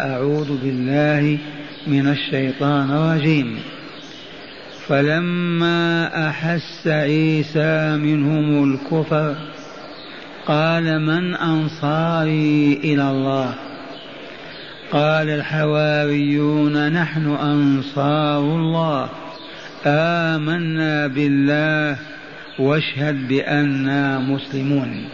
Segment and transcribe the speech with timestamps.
[0.00, 1.38] أعوذ بالله
[1.86, 3.58] من الشيطان الرجيم.
[4.86, 9.36] فلما أحس عيسى منهم الكفر
[10.46, 13.54] قال من أنصاري إلى الله؟
[14.90, 19.08] قال الحواريون نحن أنصار الله.
[19.86, 21.98] آمنا بالله
[22.58, 25.04] واشهد بأننا مسلمون.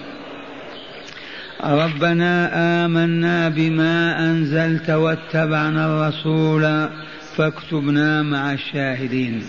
[1.64, 2.50] ربنا
[2.84, 6.88] آمنا بما أنزلت واتبعنا الرسول
[7.36, 9.42] فاكتبنا مع الشاهدين.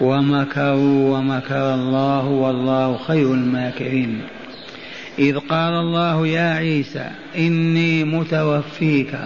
[0.00, 4.20] ومكروا ومكر الله والله خير الماكرين.
[5.18, 9.18] إذ قال الله يا عيسى إني متوفيك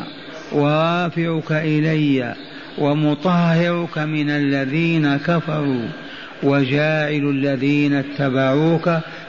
[0.53, 2.35] ورافعك إلي
[2.79, 5.89] ومطهرك من الذين كفروا
[6.43, 8.91] وجاعل الذين اتبعوك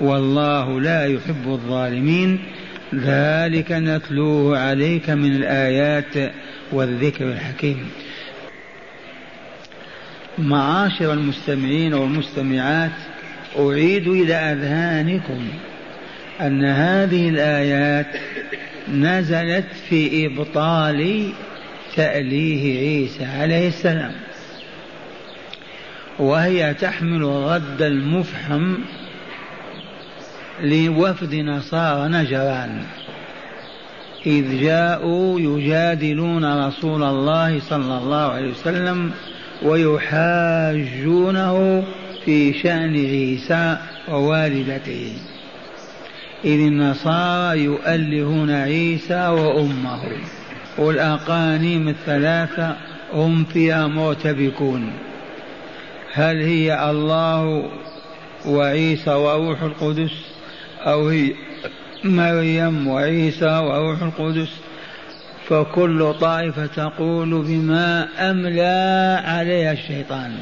[0.00, 2.38] والله لا يحب الظالمين.
[2.94, 6.32] ذلك نتلوه عليك من الآيات
[6.72, 7.88] والذكر الحكيم.
[10.38, 12.90] معاشر المستمعين والمستمعات
[13.58, 15.48] أعيد إلى أذهانكم
[16.40, 18.06] أن هذه الآيات
[18.92, 21.28] نزلت في إبطال
[21.96, 24.12] تأليه عيسى عليه السلام.
[26.18, 28.74] وهي تحمل رد المفحم
[30.62, 32.82] لوفد نصارى نجران.
[34.26, 39.10] إذ جاءوا يجادلون رسول الله صلى الله عليه وسلم
[39.62, 41.04] ويحاجونه
[42.24, 43.76] في شأن عيسى
[44.08, 45.12] ووالدته.
[46.44, 50.00] إذ النصارى يؤلهون عيسى وأمه.
[50.78, 52.76] والأقانيم الثلاثة
[53.12, 54.92] هم فيها مرتبكون
[56.12, 57.70] هل هي الله
[58.46, 60.33] وعيسى وروح القدس؟
[60.84, 61.32] أو هي
[62.04, 64.50] مريم وعيسى وروح القدس
[65.48, 70.32] فكل طائفة تقول بما أملى عليها الشيطان.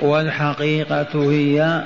[0.00, 1.84] والحقيقة هي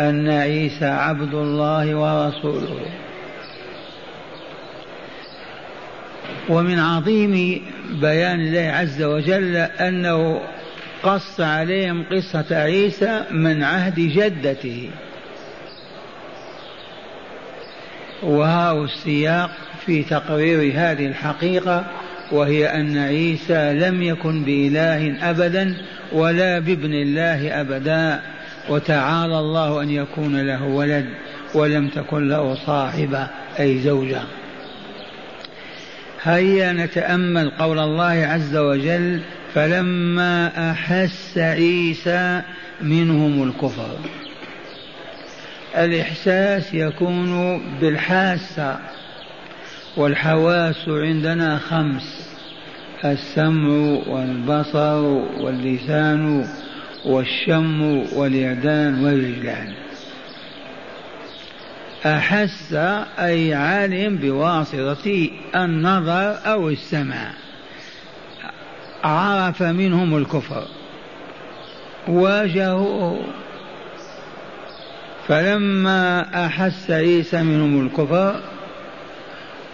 [0.00, 2.86] أن عيسى عبد الله ورسوله.
[6.48, 7.62] ومن عظيم
[8.00, 10.40] بيان الله عز وجل أنه
[11.02, 14.90] قص عليهم قصة عيسى من عهد جدته.
[18.24, 19.50] وهاو السياق
[19.86, 21.84] في تقرير هذه الحقيقة
[22.32, 25.76] وهي أن عيسى لم يكن بإله أبدا
[26.12, 28.20] ولا بابن الله أبدا
[28.68, 31.06] وتعالى الله أن يكون له ولد
[31.54, 33.28] ولم تكن له صاحبة
[33.60, 34.20] أي زوجة.
[36.22, 39.20] هيا نتأمل قول الله عز وجل
[39.54, 42.42] فلما أحس عيسى
[42.82, 43.98] منهم الكفر
[45.76, 48.78] الإحساس يكون بالحاسة
[49.96, 52.34] والحواس عندنا خمس
[53.04, 53.68] السمع
[54.06, 55.00] والبصر
[55.40, 56.46] واللسان
[57.04, 57.82] والشم
[58.16, 59.74] واليدان والرجلان.
[62.06, 62.72] أحس
[63.18, 67.30] أي عالم بواسطة النظر أو السمع.
[69.04, 70.66] عرف منهم الكفر.
[72.08, 73.43] واجهوه.
[75.28, 78.40] فلما أحس عيسى منهم الكفر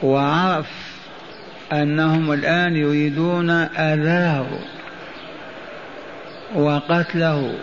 [0.02, 0.66] وعرف
[1.72, 4.46] أنهم الآن يريدون أذاه
[6.54, 7.54] وقتله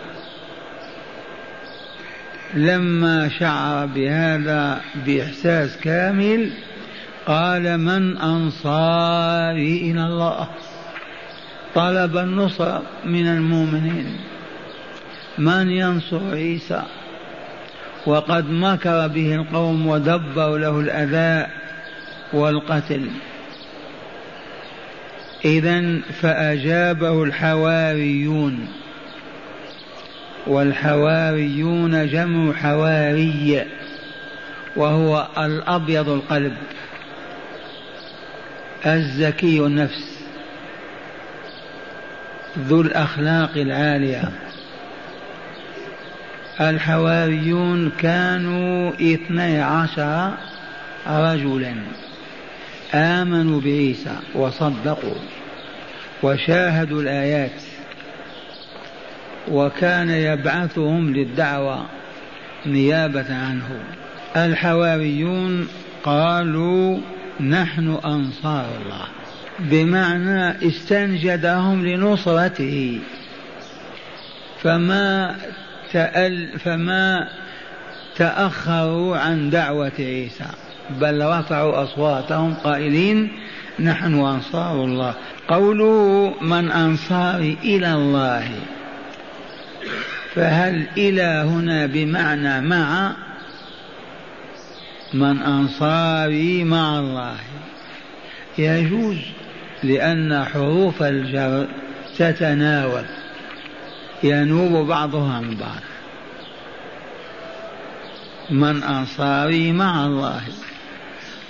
[2.54, 6.50] لما شعر بهذا بإحساس كامل
[7.26, 10.48] قال من أنصاري إلى الله؟
[11.74, 14.16] طلب النصر من المؤمنين.
[15.38, 16.82] من ينصر عيسى؟
[18.08, 21.46] وقد مكر به القوم ودبروا له الأذى
[22.32, 23.10] والقتل.
[25.44, 28.68] إذا فأجابه الحواريون.
[30.46, 33.64] والحواريون جمع حواري
[34.76, 36.56] وهو الأبيض القلب
[38.86, 40.18] الزكي النفس
[42.58, 44.47] ذو الأخلاق العالية.
[46.60, 50.34] الحواريون كانوا اثني عشر
[51.06, 51.74] رجلا.
[52.94, 55.18] آمنوا بعيسى وصدقوا
[56.22, 57.62] وشاهدوا الآيات
[59.50, 61.86] وكان يبعثهم للدعوة
[62.66, 63.82] نيابة عنه.
[64.36, 65.68] الحواريون
[66.04, 66.98] قالوا
[67.40, 69.06] نحن أنصار الله.
[69.58, 73.00] بمعنى استنجدهم لنصرته.
[74.62, 75.36] فما
[75.92, 77.28] تأل فما
[78.16, 80.46] تأخروا عن دعوة عيسى؟
[80.90, 83.32] بل رفعوا أصواتهم قائلين
[83.80, 85.14] نحن أنصار الله.
[85.48, 88.50] قوله من أنصاري إلى الله.
[90.34, 93.12] فهل إلى هنا بمعنى مع؟
[95.14, 97.36] من أنصاري مع الله.
[98.58, 99.18] يجوز
[99.82, 101.66] لأن حروف الجر
[102.18, 103.04] تتناول.
[104.22, 105.80] ينوب بعضها عن بعض.
[108.50, 110.40] من أنصاري مع الله.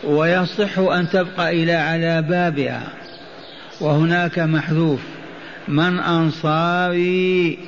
[0.05, 2.93] ويصح أن تبقى إلى على بابها.
[3.81, 5.01] وهناك محذوف.
[5.69, 7.59] من أنصاري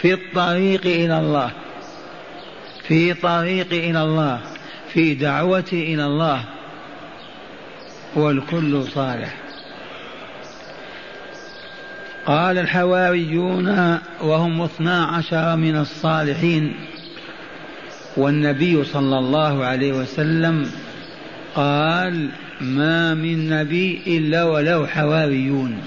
[0.00, 1.50] في الطريق إلى الله.
[2.88, 4.40] في طريق إلى الله.
[4.92, 6.44] في دعوتي إلى الله.
[8.14, 9.41] والكل صالح.
[12.26, 16.74] قال الحواريون وهم اثنا عشر من الصالحين
[18.16, 20.70] والنبي صلى الله عليه وسلم
[21.54, 22.28] قال
[22.60, 25.78] ما من نبي إلا وله حواريون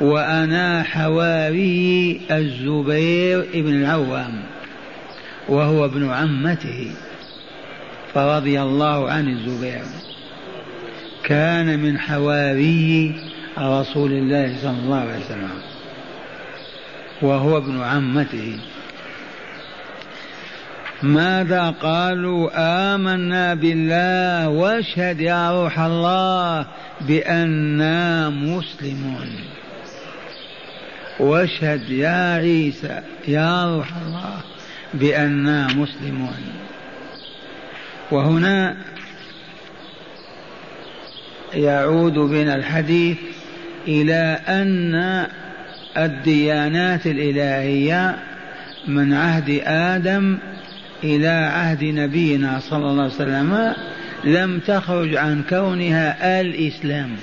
[0.00, 4.42] وأنا حواري الزبير بن العوام
[5.48, 6.90] وهو ابن عمته
[8.14, 9.82] فرضي الله عن الزبير.
[11.24, 13.14] كان من حواري
[13.58, 15.50] رسول الله صلى الله عليه وسلم
[17.22, 18.58] وهو ابن عمته.
[21.02, 22.50] ماذا قالوا؟
[22.94, 26.66] آمنا بالله واشهد يا روح الله
[27.00, 29.30] بأننا مسلمون.
[31.20, 34.40] واشهد يا عيسى يا روح الله
[34.94, 36.42] بأننا مسلمون.
[38.10, 38.76] وهنا
[41.54, 43.18] يعود بنا الحديث
[43.88, 45.26] إلى أن
[45.96, 48.16] الديانات الإلهية
[48.88, 50.38] من عهد آدم
[51.04, 53.74] إلى عهد نبينا صلى الله عليه وسلم
[54.24, 57.16] لم تخرج عن كونها الإسلام.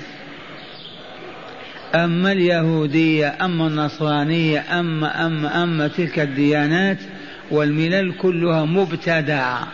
[1.94, 6.98] أما اليهودية أما النصرانية أما أما أما تلك الديانات
[7.50, 9.68] والملل كلها مبتدعة.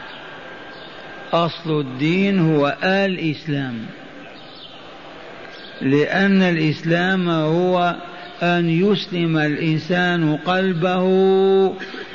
[1.32, 3.74] أصل الدين هو الإسلام.
[5.82, 7.96] لأن الإسلام هو
[8.42, 11.02] أن يسلم الإنسان قلبه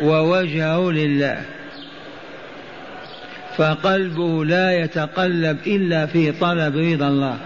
[0.01, 1.41] ووجهه لله.
[3.57, 7.37] فقلبه لا يتقلب إلا في طلب رضا الله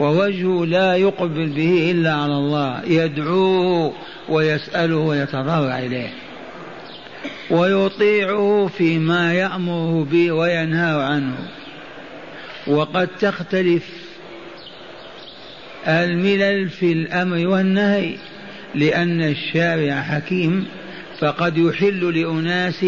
[0.00, 3.92] ووجهه لا يقبل به إلا على الله يدعوه
[4.28, 6.10] ويسأله ويتضرع إليه.
[7.50, 11.34] ويطيعه فيما يأمره به وينهى عنه.
[12.66, 14.01] وقد تختلف
[15.88, 18.14] الملل في الأمر والنهي
[18.74, 20.66] لأن الشارع حكيم
[21.20, 22.86] فقد يحل لأناس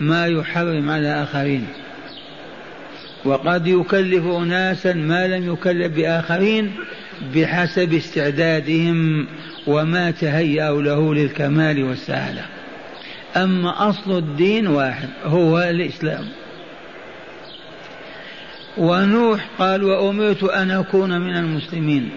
[0.00, 1.66] ما يحرم على آخرين.
[3.24, 6.72] وقد يكلف أناسا ما لم يكلف بآخرين
[7.34, 9.26] بحسب استعدادهم
[9.66, 12.42] وما تهيأوا له للكمال والسعادة.
[13.36, 16.24] أما أصل الدين واحد هو الإسلام.
[18.78, 22.10] ونوح قال وأمرت أن أكون من المسلمين.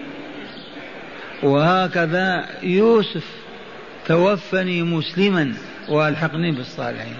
[1.42, 3.24] وهكذا يوسف
[4.06, 5.52] توفني مسلما
[5.88, 7.16] والحقني بالصالحين.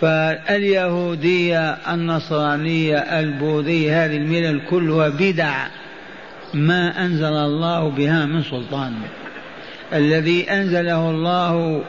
[0.00, 5.66] فاليهودية النصرانية البوذية هذه الملل كلها بدع.
[6.54, 8.92] ما أنزل الله بها من سلطان.
[9.92, 11.82] الذي أنزله الله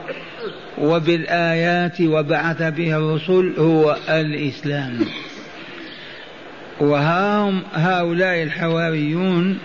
[0.77, 4.99] وبالآيات وبعث به الرسل هو الإسلام.
[6.79, 9.57] وهم هؤلاء الحواريون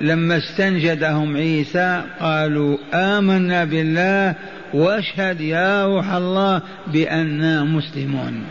[0.00, 4.34] لما استنجدهم عيسى قالوا آمنا بالله
[4.74, 8.44] واشهد يا روح الله بأننا مسلمون.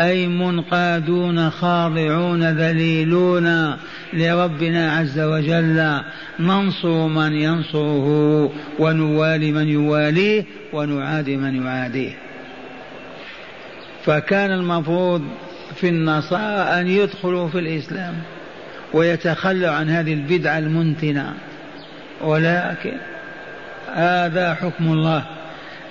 [0.00, 3.76] أي منقادون خاضعون ذليلون
[4.12, 6.00] لربنا عز وجل.
[6.40, 12.12] ننصر من ينصره ونوالي من يواليه ونعادي من يعاديه.
[14.04, 15.22] فكان المفروض
[15.76, 18.14] في النصارى أن يدخلوا في الإسلام
[18.92, 21.34] ويتخلوا عن هذه البدعة المنتنة.
[22.20, 22.96] ولكن
[23.94, 25.24] هذا حكم الله.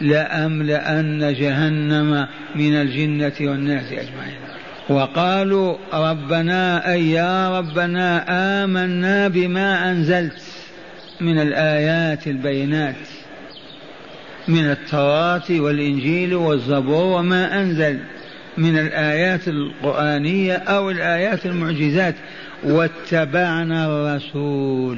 [0.02, 4.38] لأملأن جهنم من الجنة والناس أجمعين.
[4.90, 8.26] وقالوا ربنا أي يا ربنا
[8.64, 10.42] آمنا بما أنزلت
[11.22, 12.96] من الآيات البينات
[14.48, 18.00] من التوراة والإنجيل والزبور وما أنزل.
[18.58, 22.16] من الآيات القرآنية أو الآيات المعجزات.
[22.64, 24.98] واتبعنا الرسول.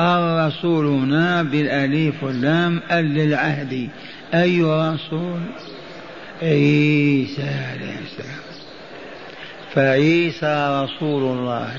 [0.00, 3.88] الرسول هنا بالأليف واللام ال للعهد
[4.34, 5.40] أي رسول؟
[6.42, 8.40] عيسى عليه السلام.
[9.74, 11.72] فعيسى رسول الله.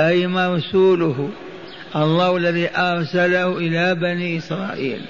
[0.00, 1.30] أي مرسوله؟
[1.96, 5.00] الله الذي أرسله إلى بني إسرائيل.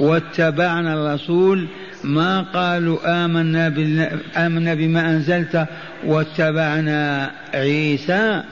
[0.00, 1.68] واتبعنا الرسول
[2.04, 3.66] ما قالوا آمنا,
[4.36, 5.66] آمنا بما أنزلت
[6.04, 8.42] واتبعنا عيسى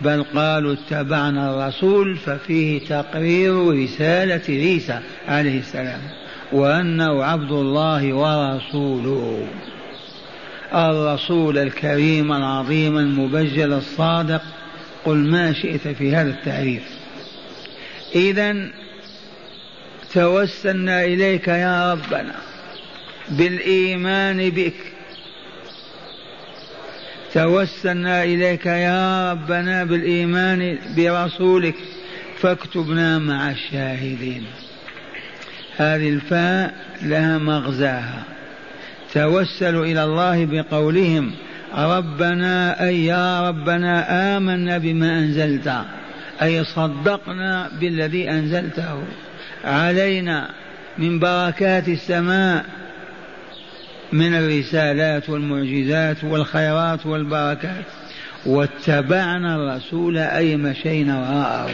[0.00, 6.00] بل قالوا اتبعنا الرسول ففيه تقرير رسالة عيسى عليه السلام
[6.52, 9.46] وأنه عبد الله ورسوله.
[10.74, 14.42] الرسول الكريم العظيم المبجل الصادق
[15.04, 16.82] قل ما شئت في هذا التعريف.
[18.14, 18.68] إذا
[20.14, 22.47] توسلنا إليك يا ربنا.
[23.30, 24.74] بالإيمان بك.
[27.34, 31.74] توسلنا إليك يا ربنا بالإيمان برسولك
[32.40, 34.44] فاكتبنا مع الشاهدين.
[35.76, 38.22] هذه الفاء لها مغزاها.
[39.14, 41.32] توسلوا إلى الله بقولهم
[41.74, 45.74] ربنا أي يا ربنا آمنا بما أنزلت
[46.42, 49.02] أي صدقنا بالذي أنزلته.
[49.64, 50.50] علينا
[50.98, 52.64] من بركات السماء
[54.12, 57.84] من الرسالات والمعجزات والخيرات والبركات.
[58.46, 61.70] واتبعنا الرسول أي مشينا وراءه.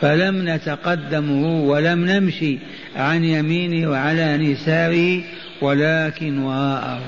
[0.00, 2.58] فلم نتقدمه ولم نمشي
[2.96, 5.22] عن يمينه وعلى نساره
[5.62, 7.00] ولكن وراءه.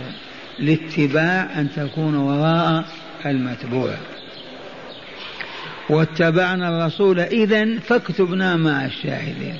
[0.58, 2.84] الاتباع أن تكون وراء
[3.26, 3.94] المتبوع.
[5.90, 9.56] واتبعنا الرسول إذا فاكتبنا مع الشاهدين.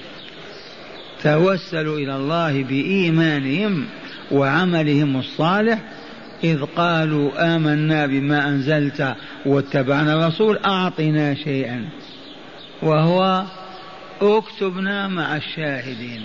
[1.23, 3.85] توسلوا إلى الله بإيمانهم.
[4.31, 5.79] وعملهم الصالح
[6.45, 9.15] إذ قالوا آمنا بما أنزلت
[9.47, 11.85] واتبعنا الرسول أعطنا شيئا
[12.83, 13.45] وهو
[14.23, 16.23] اكتبنا مع الشاهدين.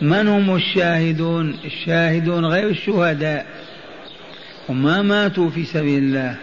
[0.00, 3.46] من هم الشاهدون؟ الشاهدون غير الشهداء.
[4.68, 6.36] وما ماتوا في سبيل الله.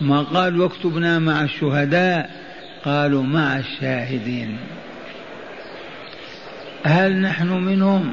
[0.00, 2.30] ما قال واكتبنا مع الشهداء
[2.84, 4.56] قالوا مع الشاهدين.
[6.84, 8.12] هل نحن منهم؟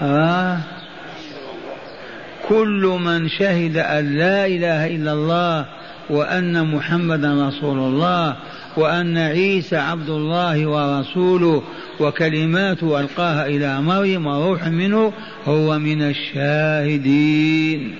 [0.00, 0.58] آه.
[2.48, 5.66] كل من شهد أن لا إله إلا الله
[6.10, 8.36] وأن محمدا رسول الله
[8.76, 11.62] وأن عيسى عبد الله ورسوله
[12.00, 15.12] وكلماته ألقاها إلى مريم وروح منه
[15.46, 17.94] هو من الشاهدين.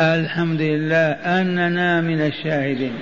[0.00, 2.92] الحمد لله أننا من الشاهدين.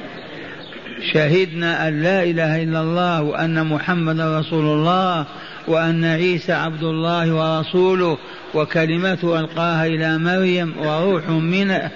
[1.12, 5.26] شهدنا أن لا إله إلا الله وأن محمدا رسول الله
[5.70, 8.18] وأن عيسى عبد الله ورسوله
[8.54, 11.90] وكلمته ألقاها إلى مريم وروح منه.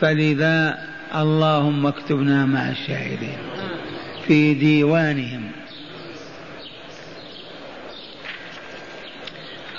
[0.00, 0.78] فلذا
[1.14, 3.38] اللهم اكتبنا مع الشاهدين
[4.26, 5.50] في ديوانهم.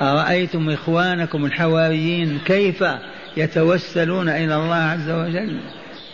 [0.01, 2.83] أرأيتم إخوانكم الحواريين كيف
[3.37, 5.59] يتوسلون إلى الله عز وجل؟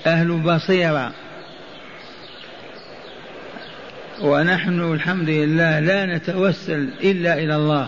[0.06, 1.12] أهل بصيرة.
[4.22, 7.88] ونحن الحمد لله لا نتوسل إلا إلى الله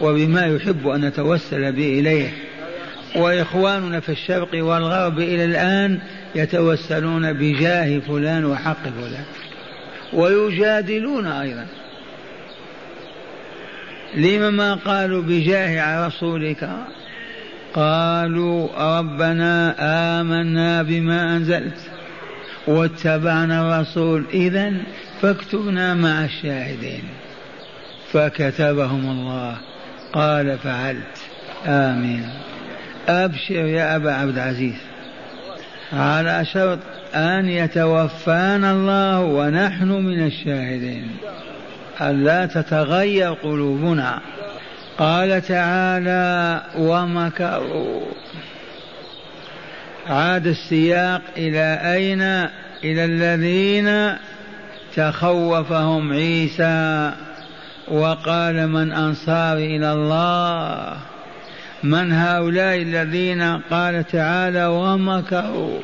[0.00, 2.28] وبما يحب أن نتوسل به إليه.
[3.16, 5.98] وإخواننا في الشرق والغرب إلى الآن
[6.34, 9.24] يتوسلون بجاه فلان وحق فلان.
[10.12, 11.66] ويجادلون أيضا.
[14.14, 16.70] لم ما قالوا بجاه رسولك؟
[17.74, 19.74] قالوا ربنا
[20.20, 21.78] آمنا بما أنزلت
[22.66, 24.24] واتبعنا الرسول.
[24.34, 24.72] إذا
[25.22, 27.02] فاكتبنا مع الشاهدين.
[28.12, 29.56] فكتبهم الله.
[30.12, 31.18] قال فعلت.
[31.66, 32.30] آمين.
[33.08, 34.76] أبشر يا أبا عبد العزيز.
[35.92, 36.78] على شرط
[37.14, 41.16] أن يتوفانا الله ونحن من الشاهدين.
[42.00, 44.20] ألا تتغير قلوبنا.
[44.98, 48.00] قال تعالى ومكروا
[50.06, 52.22] عاد السياق إلى أين؟
[52.84, 54.16] إلى الذين
[54.98, 57.12] تخوفهم عيسى
[57.88, 60.96] وقال من أنصار إلى الله؟
[61.82, 65.78] من هؤلاء الذين قال تعالى ومكروا؟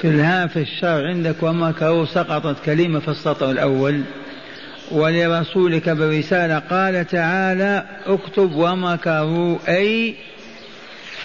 [0.00, 4.02] في في الشرع عندك ومكروا سقطت كلمة في السطر الأول.
[4.90, 10.14] ولرسولك برسالة قال تعالى اكتب ومكروا أي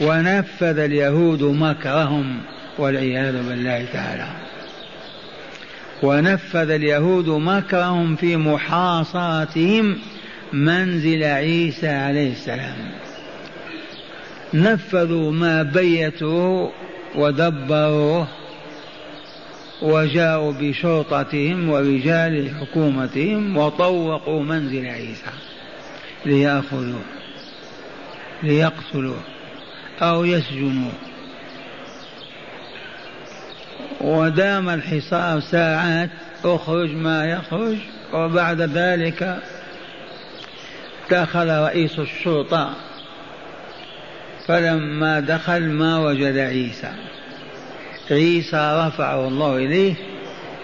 [0.01, 2.37] ونفذ اليهود مكرهم.
[2.79, 4.27] والعياذ بالله تعالى.
[6.03, 9.97] ونفذ اليهود مكرهم في محاصرتهم
[10.53, 12.75] منزل عيسى عليه السلام.
[14.53, 16.71] نفذوا ما بيتوه
[17.15, 18.27] ودبروه
[19.81, 25.31] وجاءوا بشرطتهم ورجال حكومتهم وطوقوا منزل عيسى
[26.25, 27.01] ليأخذوه
[28.43, 29.21] ليقتلوه
[30.01, 31.08] أو يسجنوه
[34.01, 36.09] ودام الحصار ساعات
[36.45, 37.77] اخرج ما يخرج
[38.13, 39.37] وبعد ذلك
[41.11, 42.73] دخل رئيس الشرطة.
[44.47, 46.91] فلما دخل ما وجد عيسى.
[48.11, 49.95] عيسى رفعه الله إليه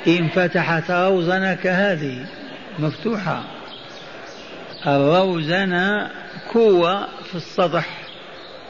[0.08, 2.26] انفتحت روزنة كهذه.
[2.80, 3.44] مفتوحة.
[4.88, 6.10] الروزنة
[6.54, 7.88] كوة في السطح.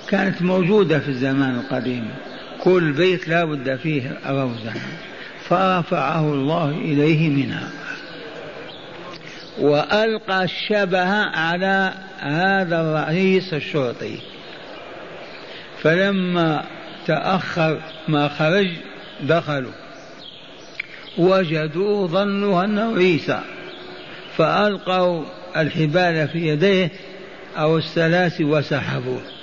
[0.07, 2.10] كانت موجودة في الزمان القديم.
[2.65, 4.74] كل بيت لا بد فيه روزنة
[5.50, 7.69] فرفعه الله إليه منها.
[9.60, 14.17] وألقى الشبه على هذا الرئيس الشرطي.
[15.81, 16.65] فلما
[17.07, 18.69] تأخر ما خرج
[19.22, 19.74] دخلوا.
[21.17, 23.41] وجدوا ظنوا أنه عيسى.
[24.38, 25.24] فألقوا
[25.57, 26.91] الحبال في يديه
[27.57, 29.35] أو السلاسل وسحبوه.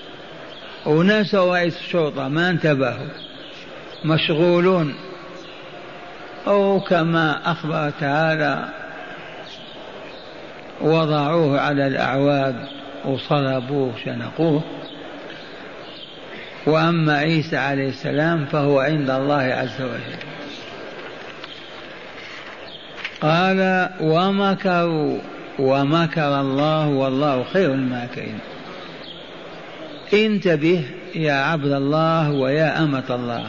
[0.86, 3.08] ونسوا رئيس الشرطة ما انتبهوا.
[4.04, 4.94] مشغولون.
[6.46, 8.68] أو كما أخبر تعالى
[10.80, 12.56] وضعوه على الأعواد
[13.04, 14.62] وصلبوه شنقوه.
[16.66, 20.16] وأما عيسى عليه السلام فهو عند الله عز وجل.
[23.20, 25.18] قال ومكروا
[25.58, 28.38] ومكر الله والله خير الماكرين.
[30.14, 33.46] انتبه يا عبد الله ويا أمة الله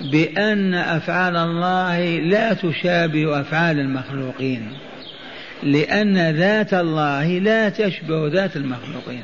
[0.00, 4.72] بأن أفعال الله لا تشابه أفعال المخلوقين
[5.62, 9.22] لأن ذات الله لا تشبه ذات المخلوقين.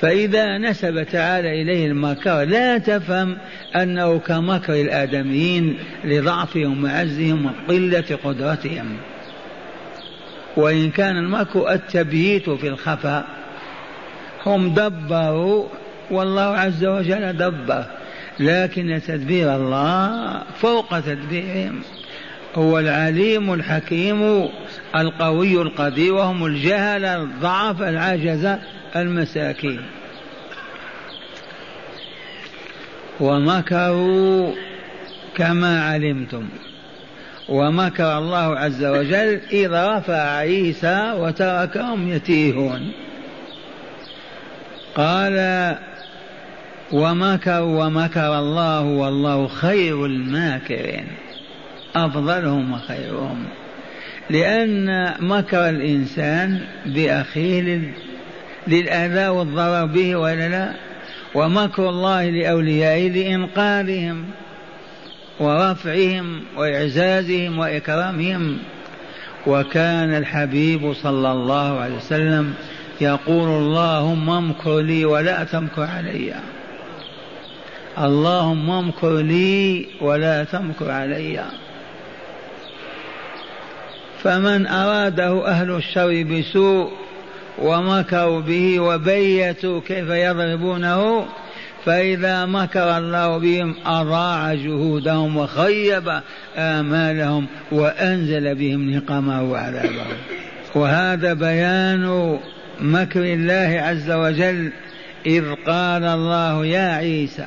[0.00, 3.38] فإذا نسب تعالى إليه المكر لا تفهم
[3.76, 8.96] أنه كمكر الآدميين لضعفهم وعزهم وقلة قدرتهم.
[10.56, 13.39] وإن كان المكر التبييت في الخفاء
[14.46, 15.66] هم دبروا
[16.10, 17.84] والله عز وجل دبر.
[18.40, 21.80] لكن تدبير الله فوق تدبيرهم.
[22.54, 24.48] هو العليم الحكيم
[24.96, 28.56] القوي القدير وهم الجهل الضعف العجز
[28.96, 29.80] المساكين.
[33.20, 34.52] ومكروا
[35.36, 36.48] كما علمتم.
[37.48, 42.92] ومكر الله عز وجل إذا رفع عيسى وتركهم يتيهون.
[45.00, 45.76] قال
[46.92, 51.06] ومكروا ومكر الله والله خير الماكرين
[51.96, 53.44] أفضلهم وخيرهم
[54.30, 57.80] لأن مكر الإنسان بأخيه
[58.66, 60.72] للأذى والضرر به ولا لا؟
[61.34, 64.24] ومكر الله لأوليائه لإنقاذهم
[65.40, 68.58] ورفعهم وإعزازهم وإكرامهم.
[69.46, 72.54] وكان الحبيب صلى الله عليه وسلم
[73.00, 76.34] يقول اللهم امكر لي ولا تمكر علي.
[77.98, 81.44] اللهم امكر لي ولا تمكر علي.
[84.22, 86.90] فمن أراده أهل الشر بسوء
[87.58, 91.26] ومكروا به وبيتوا كيف يضربونه
[91.84, 96.20] فإذا مكر الله بهم أضاع جهودهم وخيب
[96.56, 100.06] آمالهم وأنزل بهم نقمه وعذابه.
[100.74, 102.38] وهذا بيان
[102.82, 104.72] مكر الله عز وجل
[105.26, 107.46] إذ قال الله يا عيسى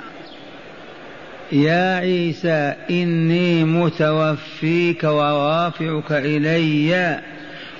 [1.52, 7.22] يا عيسى إني متوفيك ورافعك إلي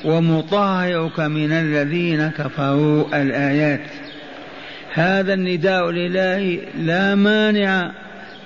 [0.06, 3.88] ومطهرك من الذين كفروا الآيات.
[4.94, 7.92] هذا النداء لله لا مانع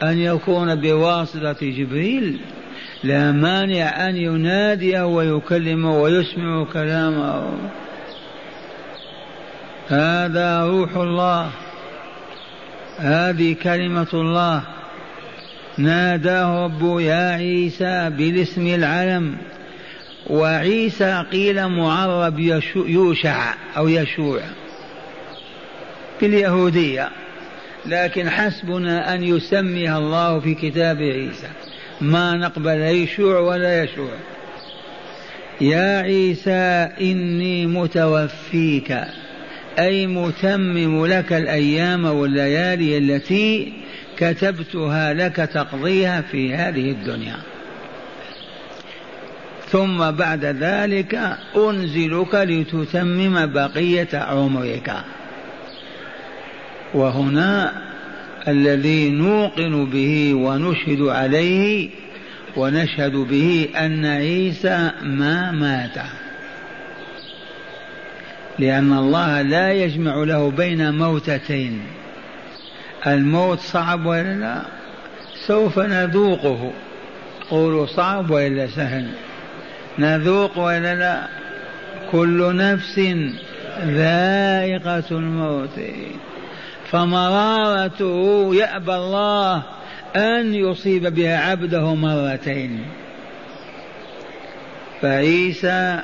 [0.04, 2.40] أن يكون بواسطة جبريل
[3.04, 7.44] لا مانع أن يناديه ويكلمه ويسمع كلامه.
[9.90, 11.50] هذا روح الله.
[12.98, 14.64] هذه كلمة الله.
[15.78, 19.38] ناداه رب يا عيسى بالاسم العلم.
[20.28, 24.42] وعيسى قيل معرب يوشع أو يشوع.
[26.22, 27.10] باليهودية.
[27.86, 31.48] لكن حسبنا أن يسميها الله في كتاب عيسى.
[32.02, 34.14] ما نقبل يشوع ولا يشوع.
[35.62, 38.98] يا عيسى إني متوفيك.
[39.80, 43.74] أي متمم لك الأيام والليالي التي
[44.18, 47.38] كتبتها لك تقضيها في هذه الدنيا.
[49.70, 54.94] ثم بعد ذلك أنزلك لتتمم بقية عمرك.
[56.94, 57.74] وهنا
[58.48, 61.90] الذي نوقن به ونشهد عليه
[62.56, 66.27] ونشهد به أن عيسى ما مات.
[68.60, 71.82] لأن الله لا يجمع له بين موتتين.
[73.08, 74.62] الموت صعب ولا لا؟
[75.48, 76.72] سوف نذوقه.
[77.50, 79.08] قولوا صعب ولا سهل؟
[80.00, 81.28] نذوق ولا لا؟
[82.12, 83.00] كل نفس
[83.86, 85.80] ذائقة الموت.
[86.92, 89.64] فمرارته يأبى الله
[90.16, 92.86] أن يصيب بها عبده مرتين.
[95.02, 96.00] فعيسى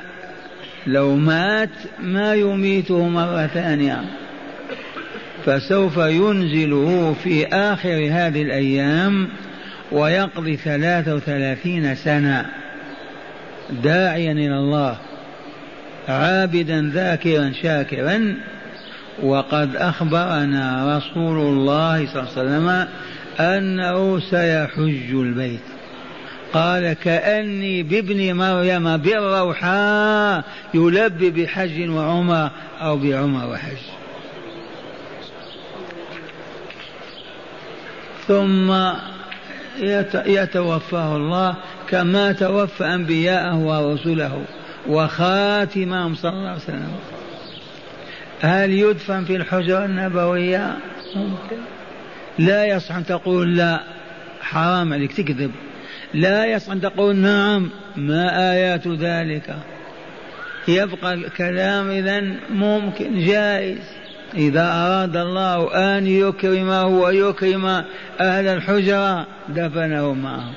[0.86, 1.70] لو مات
[2.02, 4.00] ما يميته مرة ثانية
[5.44, 9.28] فسوف ينزله في آخر هذه الأيام
[9.92, 12.46] ويقضي ثلاثة وثلاثين سنة.
[13.82, 14.96] داعيا إلى الله.
[16.08, 18.34] عابدا ذاكرا شاكرا.
[19.22, 22.88] وقد أخبرنا رسول الله صلى الله عليه وسلم
[23.40, 25.73] أنه سيحج البيت.
[26.54, 33.76] قال كأني بابن مريم بالروحاء يلبي بحج وعمر أو بعمر وحج
[38.28, 38.74] ثم
[40.26, 41.56] يتوفاه الله
[41.88, 44.44] كما توفى أنبياءه ورسله
[44.88, 46.92] وخاتمهم صلى الله عليه وسلم.
[48.40, 50.76] هل يدفن في الحجرة النبوية؟
[52.38, 53.80] لا يصح أن تقول لا
[54.42, 55.50] حرام عليك تكذب.
[56.14, 59.56] لا يصح أن تقول نعم ما آيات ذلك؟
[60.68, 63.78] يبقى الكلام إذا ممكن جائز.
[64.34, 67.66] إذا أراد الله أن يكرمه ويكرم
[68.20, 70.50] أهل الحجرة دفنه معه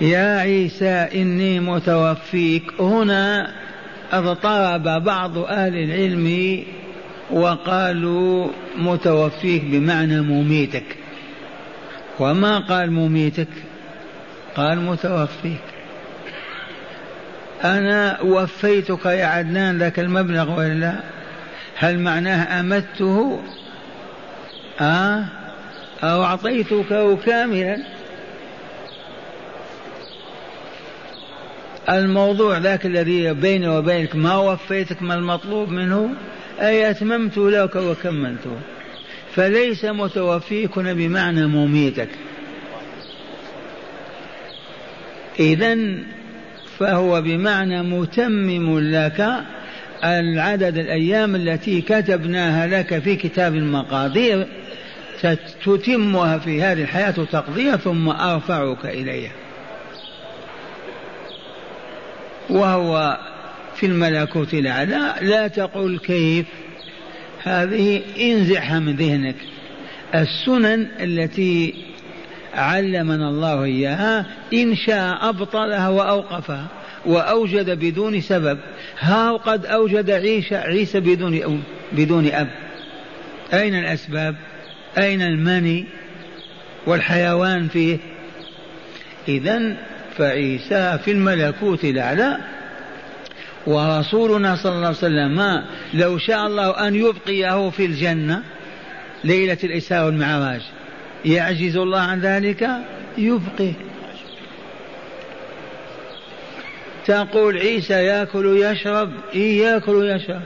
[0.00, 2.80] يا عيسى إني متوفيك.
[2.80, 3.50] هنا
[4.12, 6.62] اضطرب بعض أهل العلم
[7.30, 10.96] وقالوا متوفيك بمعنى مميتك.
[12.20, 13.48] وما قال مميتك؟
[14.56, 15.60] قال متوفيك
[17.64, 20.94] أنا وفيتك يا عدنان ذاك المبلغ ولا
[21.76, 23.42] هل معناه أمته
[24.80, 25.24] آه؟
[26.02, 27.78] أو أعطيتك كاملا؟
[31.88, 36.10] الموضوع ذاك الذي بيني وبينك ما وفيتك ما المطلوب منه؟
[36.60, 38.56] أي أتممت لك وكملته
[39.34, 42.08] فليس متوفيك بمعنى مميتك.
[45.40, 45.76] إذا
[46.78, 49.44] فهو بمعنى متمم لك
[50.04, 54.46] العدد الأيام التي كتبناها لك في كتاب المقادير
[55.64, 59.32] تتمها في هذه الحياة وتقضيها ثم أرفعك إليها.
[62.50, 63.18] وهو
[63.76, 66.46] في الملكوت الأعلى لا تقول كيف؟
[67.42, 69.36] هذه انزعها من ذهنك.
[70.14, 71.74] السنن التي
[72.54, 76.66] علمنا الله إياها إن شاء أبطلها وأوقفها
[77.06, 78.58] وأوجد بدون سبب.
[78.98, 81.62] ها قد أوجد عيسى عيسى بدون أم
[81.92, 82.48] بدون أب.
[83.52, 84.36] أين الأسباب؟
[84.98, 85.84] أين المني
[86.86, 87.98] والحيوان فيه؟
[89.28, 89.76] إذا
[90.16, 92.38] فعيسى في الملكوت الأعلى.
[93.66, 95.64] ورسولنا صلى الله عليه وسلم ما
[95.94, 98.42] لو شاء الله أن يبقيه في الجنة
[99.24, 100.60] ليلة الإسراء والمعراج.
[101.24, 102.68] يعجز الله عن ذلك؟
[103.18, 103.72] يبقي.
[107.06, 110.42] تقول عيسى ياكل ويشرب؟ إيه ياكل ويشرب.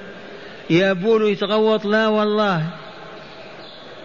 [0.71, 2.67] يبول ويتغوط لا والله.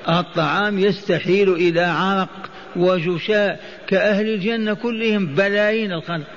[0.09, 6.27] الطعام يستحيل إلى عرق وجشاء كأهل الجنة كلهم بلايين الخلق.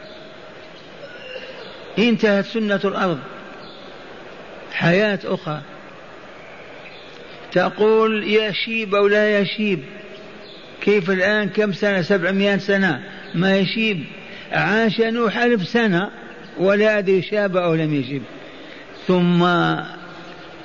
[1.98, 3.18] انتهت سنة الأرض.
[4.72, 5.60] حياة أخرى.
[7.52, 9.84] تقول يشيب أو لا يشيب؟
[10.86, 13.02] كيف الآن كم سنة؟ سبعمائة سنة.
[13.34, 14.04] ما يشيب.
[14.52, 16.10] عاش نوح ألف سنة
[16.58, 18.22] ولا أدري شاب أو لم يشب.
[19.06, 19.46] ثم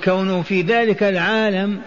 [0.04, 1.80] كونه في ذلك العالم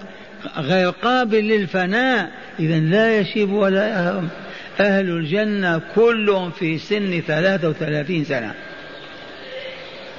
[0.58, 4.30] غير قابل للفناء إذا لا يشيب ولا يهرم.
[4.80, 8.54] أهل الجنة كلهم في سن ثلاثة وثلاثين سنة.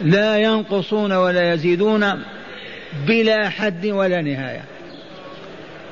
[0.01, 2.23] لا ينقصون ولا يزيدون
[3.07, 4.76] بلا حد ولا نهاية.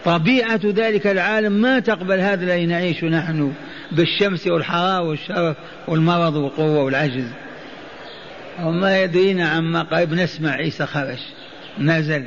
[0.04, 3.52] طبيعة ذلك العالم ما تقبل هذا الذي نعيش نحن
[3.92, 5.56] بالشمس والحرارة والشرف
[5.88, 7.28] والمرض والقوة والعجز.
[8.62, 10.14] وما يدرينا عما قريب.
[10.14, 11.18] نسمع عيسى خرج
[11.78, 12.26] نزل.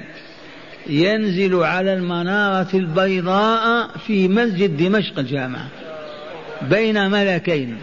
[0.90, 5.68] ينزل على المنارة البيضاء في مسجد دمشق الجامعة
[6.62, 7.78] بين ملكين.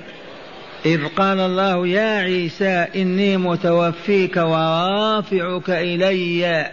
[0.87, 6.67] إذ قال الله يا عيسى إني متوفيك ورافعك إلي.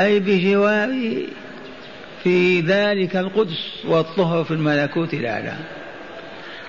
[0.00, 1.28] أي بجواري
[2.28, 5.56] في ذلك القدس والطهر في الملكوت الأعلى.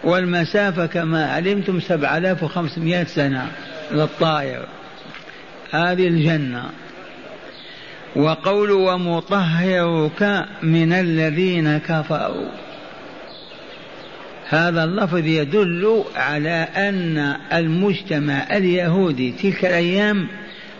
[0.04, 3.52] والمسافة كما علمتم سبعة آلاف وخمسمائة سنة
[3.92, 4.66] للطائر.
[5.72, 6.64] هذه الجنة.
[8.16, 12.50] وقول ومطهرك من الذين كفروا.
[14.50, 20.28] هذا اللفظ يدل على أن المجتمع اليهودي تلك الأيام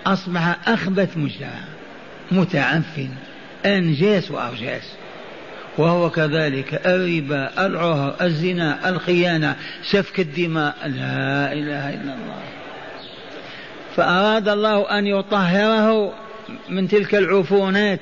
[0.06, 1.50] أصبح أخبث مجتمع
[2.32, 3.10] متعفن.
[3.66, 4.94] أنجاس وأرجاس
[5.78, 10.76] وهو كذلك الربا العهر الزنا الخيانة سفك الدماء.
[10.86, 12.42] لا إله إلا الله.
[13.96, 16.14] فأراد الله أن يطهره
[16.70, 18.00] من تلك العفونات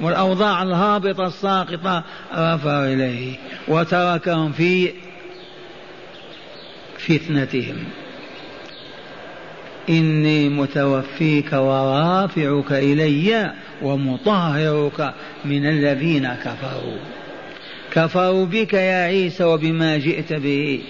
[0.00, 2.04] والأوضاع الهابطة الساقطة.
[2.34, 3.36] رفع إليه
[3.68, 4.92] وتركهم في
[6.98, 7.84] فتنتهم.
[9.88, 16.98] إني متوفيك ورافعك إلي ومطهرك من الذين كفروا.
[17.92, 20.80] كفروا بك يا عيسى وبما جئت به.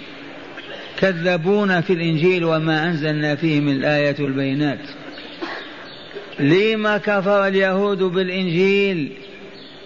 [0.98, 4.78] كذبونا في الإنجيل وما أنزلنا فيه من الآيات والبينات.
[6.40, 9.12] لما كفر اليهود بالإنجيل؟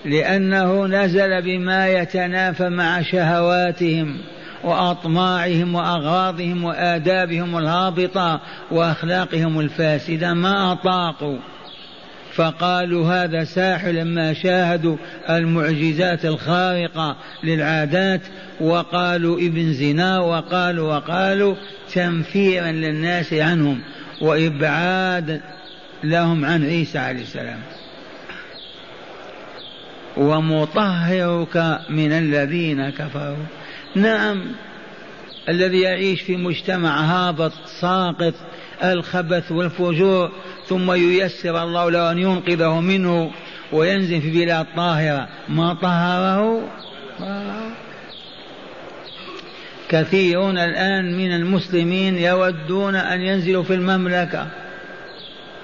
[0.04, 4.18] لأنه نزل بما يتنافى مع شهواتهم
[4.64, 10.34] وأطماعهم وأغراضهم وآدابهم الهابطة وأخلاقهم الفاسدة.
[10.34, 11.38] ما أطاقوا.
[12.40, 14.96] فقالوا هذا ساحر لما شاهدوا
[15.30, 18.20] المعجزات الخارقة للعادات
[18.60, 21.54] وقالوا ابن زنا وقالوا وقالوا
[21.92, 23.80] تنفيرا للناس عنهم
[24.20, 25.40] وإبعاد
[26.04, 27.60] لهم عن عيسى عليه السلام.
[30.16, 33.46] ومطهرك من الذين كفروا.
[33.96, 34.42] نعم
[35.48, 38.34] الذي يعيش في مجتمع هابط ساقط
[38.84, 40.30] الخبث والفجور
[40.70, 43.30] ثم ييسر الله له أن ينقذه منه
[43.72, 45.28] وينزل في بلاد طاهرة.
[45.48, 46.70] ما طهره؟
[49.88, 54.46] كثيرون الآن من المسلمين يودون أن ينزلوا في المملكة.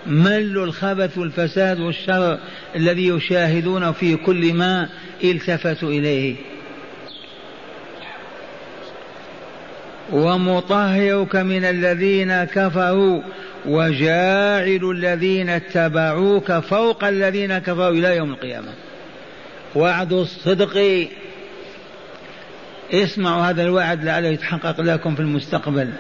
[0.07, 2.39] مل الخبث والفساد والشر
[2.77, 4.89] الذي يشاهدونه في كل ما
[5.25, 6.37] التفتوا إليه.
[10.13, 13.23] ومطهرك من الذين كفروا
[13.67, 18.73] وجاعل الذين اتبعوك فوق الذين كفروا إلى يوم القيامة.
[19.75, 21.07] وعد الصدق.
[22.93, 25.91] اسمعوا هذا الوعد لعله يتحقق لكم في المستقبل.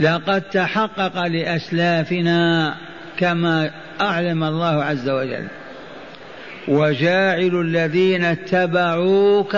[0.00, 2.74] لقد تحقق لأسلافنا
[3.18, 3.70] كما
[4.00, 5.46] أعلم الله عز وجل.
[6.68, 9.56] وجاعل الذين اتبعوك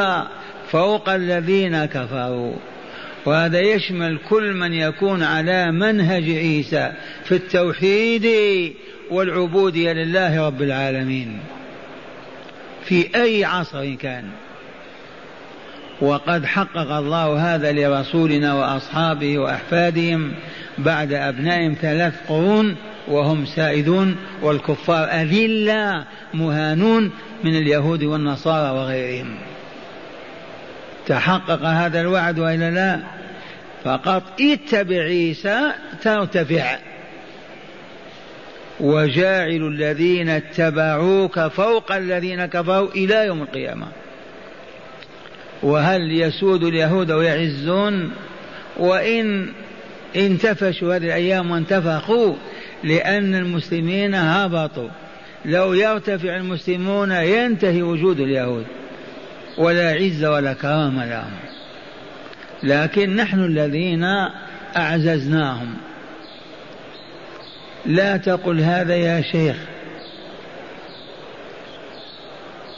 [0.70, 2.56] فوق الذين كفروا.
[3.26, 6.92] وهذا يشمل كل من يكون على منهج عيسى
[7.24, 8.26] في التوحيد
[9.10, 11.38] والعبودية لله رب العالمين.
[12.84, 14.24] في أي عصر كان.
[16.00, 20.32] وقد حقق الله هذا لرسولنا وأصحابه وأحفادهم
[20.78, 22.76] بعد أبنائهم ثلاث قرون
[23.08, 26.04] وهم سائدون والكفار أذلة
[26.34, 27.10] مهانون
[27.44, 29.34] من اليهود والنصارى وغيرهم.
[31.08, 33.00] تحقق هذا الوعد وإلا لا؟
[33.84, 36.78] فقط اتبع عيسى ترتفع.
[38.80, 43.86] وجاعل الذين اتبعوك فوق الذين كفروا إلى يوم القيامة.
[45.62, 48.10] وهل يسود اليهود ويعزون؟
[48.76, 49.52] وإن
[50.16, 52.34] انتفشوا هذه الأيام وانتفخوا
[52.84, 54.88] لأن المسلمين هبطوا.
[55.44, 58.66] لو يرتفع المسلمون ينتهي وجود اليهود.
[59.58, 61.32] ولا عز ولا كرامة لهم
[62.62, 64.04] لكن نحن الذين
[64.76, 65.74] أعززناهم.
[67.86, 69.56] لا تقل هذا يا شيخ.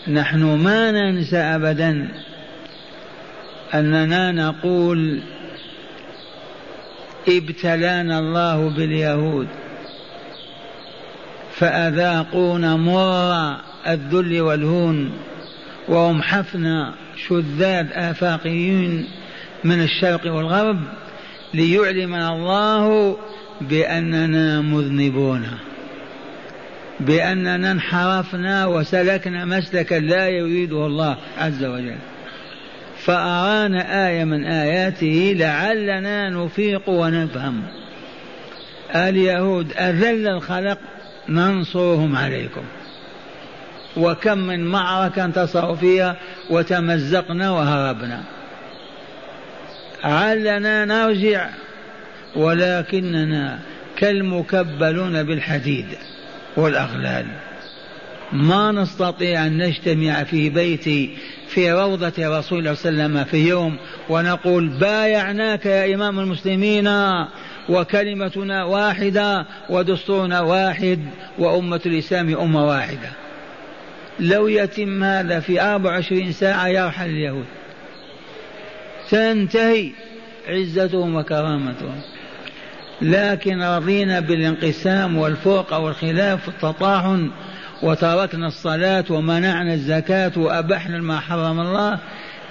[0.09, 2.09] نحن ما ننسى أبدا
[3.75, 5.21] أننا نقول
[7.29, 9.49] ابتلانا الله باليهود.
[11.55, 15.13] فأذاقونا مر الذل والهون.
[15.91, 16.95] وهم حفنة
[17.29, 19.07] شذاذ آفاقيين
[19.65, 20.81] من الشرق والغرب
[21.55, 23.17] ليعلمنا الله
[23.61, 25.47] بأننا مذنبون.
[27.01, 31.99] بأننا انحرفنا وسلكنا مسلكا لا يريده الله عز وجل.
[32.97, 37.63] فأرانا آية من آياته لعلنا نفيق ونفهم.
[38.95, 40.79] اليهود أذل الخلق
[41.29, 42.63] ننصرهم عليكم.
[43.97, 46.17] وكم من معركة انتصروا فيها
[46.51, 48.23] وتمزقنا وهربنا.
[50.05, 51.49] علنا نرجع
[52.37, 53.59] ولكننا
[53.97, 55.87] كالمكبلون بالحديد
[56.57, 57.27] والأغلال.
[58.33, 61.17] ما نستطيع أن نجتمع في بيتي
[61.49, 63.77] في روضة رسول الله صلى الله عليه وسلم في يوم
[64.09, 66.89] ونقول بايعناك يا إمام المسلمين
[67.69, 71.01] وكلمتنا واحدة ودستورنا واحد
[71.39, 73.20] وأمة الإسلام أمة واحدة.
[74.21, 77.47] لو يتم هذا في أربع وعشرين ساعة يرحل اليهود.
[79.11, 79.91] تنتهي
[80.49, 82.01] عزتهم وكرامتهم.
[83.03, 87.31] لكن رضينا بالانقسام والفوق والخلاف والتطاحن
[87.83, 91.99] وتركنا الصلاة ومنعنا الزكاة وأبحنا ما حرم الله.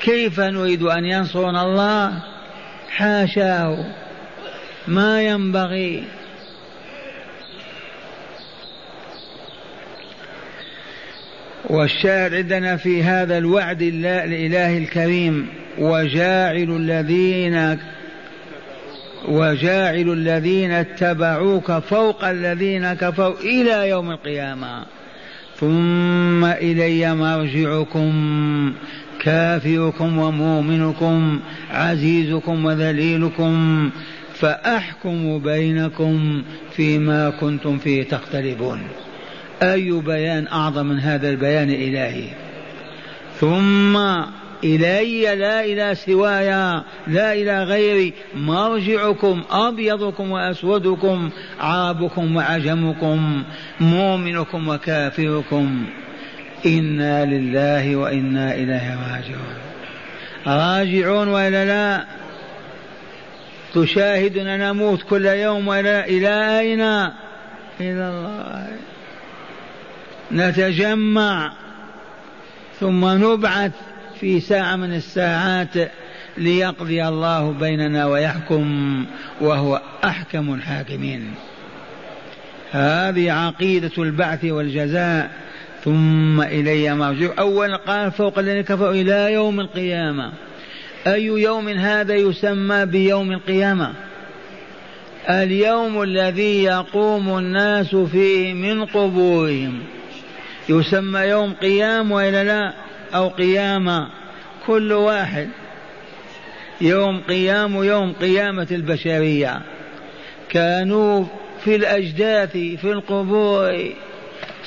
[0.02, 2.24] كيف نريد أن ينصرنا الله؟
[2.90, 3.86] حاشاه.
[4.88, 6.04] ما ينبغي
[11.66, 17.78] والشاهد عندنا في هذا الوعد الإله الكريم وجاعل الذين
[19.28, 24.86] وجاعل الذين اتبعوك فوق الذين كفروا إلى يوم القيامة.
[25.56, 28.14] ثم إلي مرجعكم
[29.22, 31.40] كافركم ومؤمنكم
[31.72, 33.90] عزيزكم وذليلكم
[34.34, 38.80] فأحكم بينكم فيما كنتم فيه تختلفون.
[39.64, 42.30] أي بيان أعظم من هذا البيان الإلهي
[43.40, 43.98] ثم
[44.64, 53.44] إلي لا إلى سوايا لا إلى غيري مرجعكم أبيضكم وأسودكم عربكم وعجمكم
[53.80, 55.86] مؤمنكم وكافركم.
[56.66, 59.58] إنا لله وإنا إليه راجعون.
[60.48, 62.06] راجعون وإلا لا؟
[63.74, 68.68] تشاهدنا نموت كل يوم وإلا إلى أين؟ إلى الله.
[70.32, 71.52] نتجمع
[72.80, 73.72] ثم نبعث
[74.20, 75.92] في ساعة من الساعات
[76.38, 79.06] ليقضي الله بيننا ويحكم
[79.42, 81.34] وهو أحكم الحاكمين.
[82.72, 85.32] هذه عقيدة البعث والجزاء.
[85.84, 90.32] ثم إلي مرجع أولا قال فوق الذين كفروا إلى يوم القيامة.
[91.08, 93.94] أي يوم هذا يسمى بيوم القيامة؟
[95.30, 99.80] اليوم الذي يقوم الناس فيه من قبورهم.
[100.70, 102.74] يسمى يوم قيام وإلا لا؟
[103.16, 104.08] أو قيامه
[104.68, 105.50] كل واحد.
[106.82, 109.62] يوم قيام يوم قيامة البشرية.
[110.50, 111.26] كانوا
[111.64, 113.94] في الأجداث في القبور.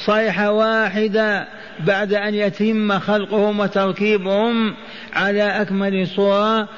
[0.07, 1.49] صيحة واحدة
[1.87, 4.75] بعد أن يتم خلقهم وتركيبهم
[5.13, 6.69] على أكمل صورة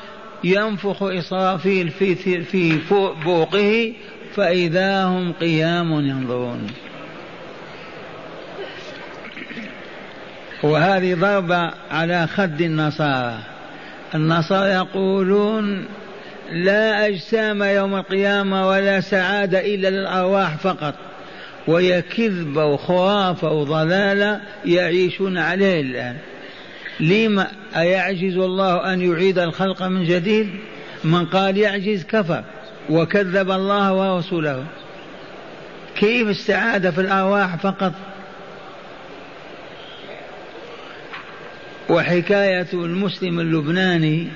[0.44, 2.78] ينفخ إسرافيل في في
[3.24, 3.92] بوقه
[4.34, 6.66] فإذا هم قيام ينظرون.
[10.64, 13.38] وهذه ضربة على خد النصارى.
[14.14, 15.85] النصارى يقولون
[16.53, 20.94] لا أجسام يوم القيامة ولا سعادة إلا للأرواح فقط.
[21.66, 26.16] وهي كذبة وخرافة وضلالة يعيشون عليه الآن.
[27.00, 27.46] لما
[27.77, 30.50] أيعجز الله أن يعيد الخلق من جديد؟
[31.05, 32.44] من قال يعجز كفر
[32.90, 34.64] وكذب الله ورسوله.
[35.96, 37.92] كيف السعادة في الأرواح فقط؟
[41.94, 44.28] وحكاية المسلم اللبناني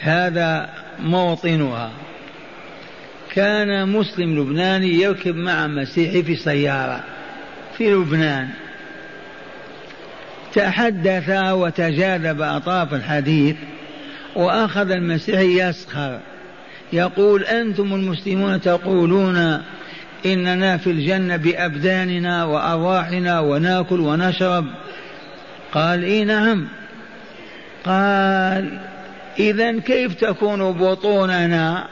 [0.00, 1.90] هذا موطنها.
[3.34, 7.04] كان مسلم لبناني يركب مع مسيحي في سيارة
[7.78, 8.48] في لبنان.
[10.54, 13.56] تحدث وتجاذب أطراف الحديث
[14.36, 16.20] وأخذ المسيحي يسخر.
[16.92, 19.62] يقول أنتم المسلمون تقولون
[20.26, 24.64] إننا في الجنة بأبداننا وأرواحنا ونأكل ونشرب.
[25.74, 26.68] قال إيه نعم.
[27.84, 28.78] قال
[29.38, 31.86] إذا كيف تكون بطوننا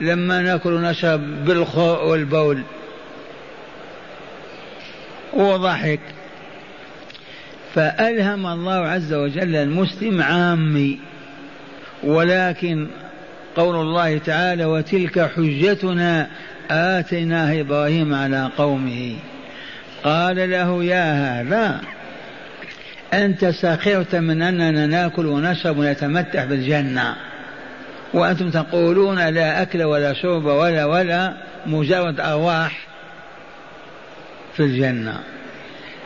[0.00, 2.62] لما نأكل ونشرب بالخوء والبول؟
[5.32, 6.00] وضحك.
[7.74, 10.98] فألهم الله عز وجل المسلم عامي
[12.02, 12.86] ولكن
[13.56, 16.28] قول الله تعالى وتلك حجتنا
[16.70, 19.16] آتيناها إبراهيم على قومه
[20.04, 21.80] قال له يا هذا
[23.12, 27.16] أنت سخرت من أننا نأكل ونشرب ونتمتع بالجنة.
[28.14, 31.34] وأنتم تقولون لا أكل ولا شرب ولا ولا
[31.66, 32.86] مجرد أرواح
[34.56, 35.20] في الجنة.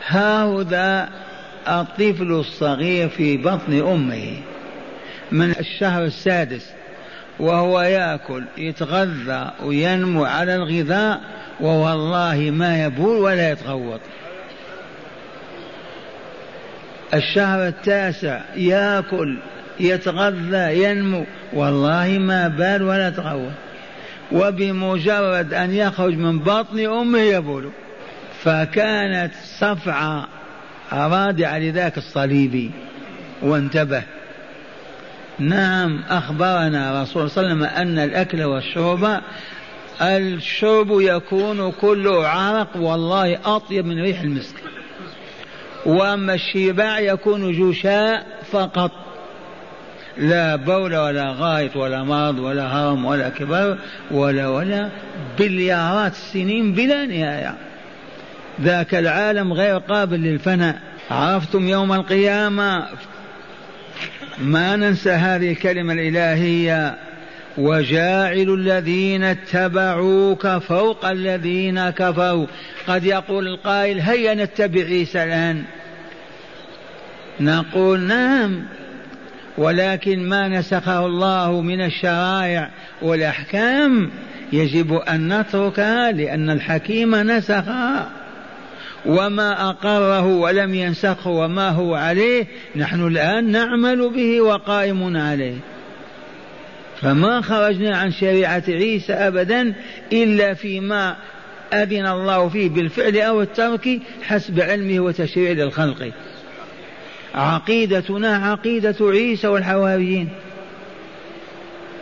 [0.07, 1.09] هذا
[1.67, 4.33] الطفل الصغير في بطن أمه
[5.31, 6.71] من الشهر السادس
[7.39, 11.21] وهو يأكل يتغذى وينمو على الغذاء
[11.61, 13.99] ووالله ما يبول ولا يتغوط.
[17.13, 19.37] الشهر التاسع ياكل
[19.79, 21.25] يتغذى ينمو.
[21.53, 23.51] والله ما بال ولا تغوط
[24.31, 27.71] وبمجرد أن يخرج من بطن أمه يبول.
[28.43, 30.27] فكانت صفعة
[30.93, 32.71] رادعة لذاك الصليبي
[33.41, 34.03] وانتبه.
[35.39, 39.21] نعم أخبرنا رسول صلى الله عليه وسلم أن الأكل والشرب
[40.01, 44.55] الشرب يكون كله عرق والله أطيب من ريح المسك.
[45.85, 48.91] وأما الشباع يكون جشاء فقط.
[50.17, 53.77] لا بول ولا غائط ولا مرض ولا هرم ولا كبر
[54.11, 54.89] ولا ولا
[55.39, 57.55] بليارات السنين بلا نهاية.
[58.61, 60.79] ذاك العالم غير قابل للفناء.
[61.11, 62.87] عرفتم يوم القيامة؟
[64.39, 66.97] ما ننسى هذه الكلمة الإلهية.
[67.57, 72.45] وجاعل الذين اتبعوك فوق الذين كفروا.
[72.87, 75.63] قد يقول القائل هيا نتبع عيسى الآن.
[77.39, 78.63] نقول نعم
[79.57, 82.69] ولكن ما نسخه الله من الشرائع
[83.01, 84.09] والأحكام
[84.53, 88.09] يجب أن نتركها لأن الحكيم نسخها
[89.05, 92.45] وما أقره ولم ينسخه وما هو عليه
[92.75, 95.57] نحن الآن نعمل به وقائم عليه.
[97.01, 99.73] فما خرجنا عن شريعة عيسى أبدا
[100.13, 101.15] إلا فيما
[101.73, 106.11] أذن الله فيه بالفعل أو الترك حسب علمه وتشريع للخلق
[107.35, 110.29] عقيدتنا عقيدة عيسى والحواريين.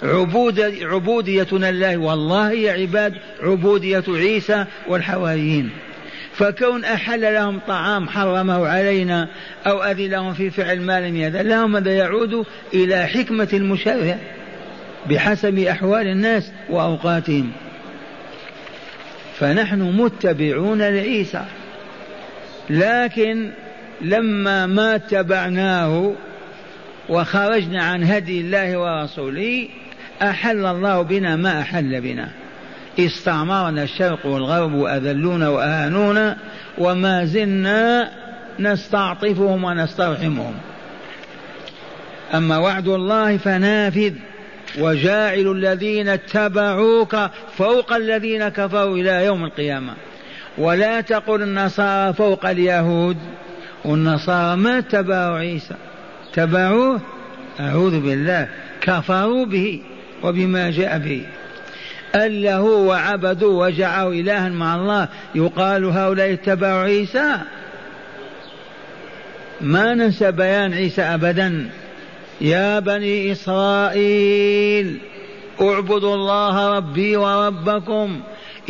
[0.03, 5.69] عبود عبوديتنا الله والله يا عباد عبودية عيسى والحواريين.
[6.33, 9.27] فكون أحل لهم طعام حرمه علينا
[9.67, 14.17] أو أذن لهم في فعل ما لم يأذن لهم هذا يعود إلى حكمة المشرع.
[15.05, 17.51] بحسب أحوال الناس وأوقاتهم.
[19.39, 21.45] فنحن متبعون لعيسى.
[22.69, 23.51] لكن
[24.01, 26.13] لما ما اتبعناه
[27.09, 29.67] وخرجنا عن هدي الله ورسوله
[30.21, 32.29] أحل الله بنا ما أحل بنا.
[32.99, 36.37] استعمرنا الشرق والغرب وأذلونا وأهانونا
[36.77, 38.11] وما زلنا
[38.59, 40.53] نستعطفهم ونسترحمهم.
[42.33, 44.13] أما وعد الله فنافذ.
[44.77, 47.15] وجاعل الذين اتبعوك
[47.57, 49.93] فوق الذين كفروا إلى يوم القيامة.
[50.57, 53.17] ولا تقل النصارى فوق اليهود.
[53.85, 55.75] والنصارى ما اتبعوا عيسى.
[56.33, 57.01] تبعوه
[57.59, 58.47] أعوذ بالله.
[58.81, 59.81] كفروا به
[60.23, 61.25] وبما جاء به.
[62.15, 65.07] أله وعبدوا وجعلوا إلها مع الله.
[65.35, 67.37] يقال هؤلاء اتبعوا عيسى.
[69.61, 71.69] ما ننسى بيان عيسى أبدا.
[72.41, 74.97] يا بني إسرائيل
[75.61, 78.19] اعبدوا الله ربي وربكم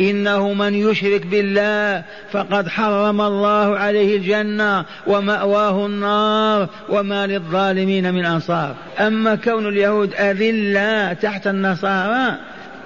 [0.00, 8.74] إنه من يشرك بالله فقد حرم الله عليه الجنة ومأواه النار وما للظالمين من أنصار.
[8.98, 12.36] أما كون اليهود أذلة تحت النصارى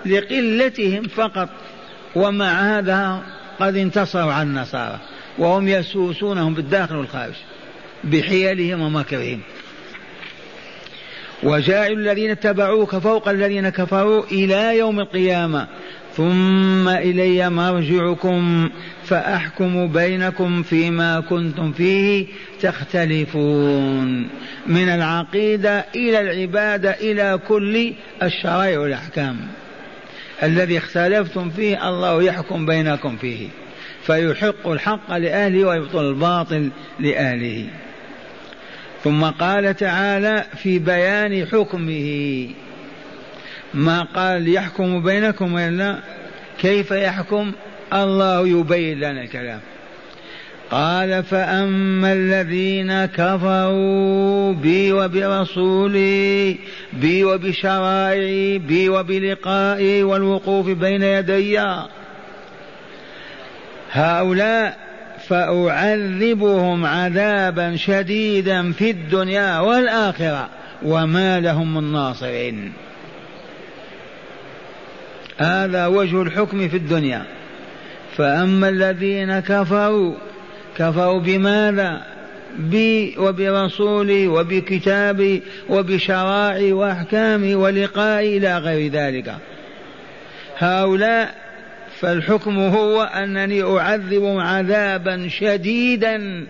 [0.07, 1.49] لقلتهم فقط
[2.15, 3.23] ومع هذا
[3.61, 4.99] قد انتصروا على النصارى
[5.39, 7.35] وهم يسوسونهم بالداخل والخارج
[8.05, 9.41] بحيلهم ومكرهم.
[11.45, 15.67] وجاعل الذين اتبعوك فوق الذين كفروا إلى يوم القيامة.
[16.17, 18.71] ثم إلي مرجعكم
[19.05, 22.27] فأحكم بينكم فيما كنتم فيه
[22.61, 24.29] تختلفون.
[24.67, 27.93] من العقيدة إلى العبادة إلى كل
[28.23, 29.37] الشرائع والأحكام.
[30.43, 33.49] الذي اختلفتم فيه الله يحكم بينكم فيه.
[34.03, 36.71] فيحق الحق لأهله ويبطل الباطل
[37.01, 37.67] لأهله.
[39.05, 42.49] ثم قال تعالى في بيان حكمه.
[43.75, 45.99] ما قال يحكم بينكم ولا
[46.59, 47.53] كيف يحكم؟
[47.93, 49.61] الله يبين لنا الكلام.
[50.71, 56.57] قال فأما الذين كفروا بي وبرسولي
[56.93, 61.61] بي وبشرائعي بي وبلقائي والوقوف بين يدي
[63.91, 64.84] هؤلاء
[65.29, 70.49] فأعذبهم عذابا شديدا في الدنيا والآخرة
[70.83, 72.73] وما لهم من ناصرين.
[75.39, 77.23] هذا وجه الحكم في الدنيا.
[78.17, 80.15] فأما الذين كفروا
[80.77, 82.01] كفروا بماذا؟
[82.59, 89.35] بي وبرسولي وبكتابي وبشرائعي واحكامي ولقائي إلى غير ذلك.
[90.59, 91.44] هؤلاء
[92.01, 96.47] فالحكم هو أنني أعذب عذابا شديدا